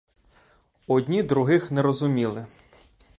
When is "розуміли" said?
1.81-2.45